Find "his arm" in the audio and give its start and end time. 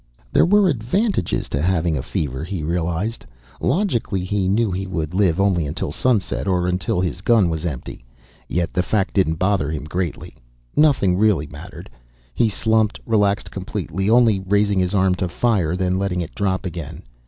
14.79-15.13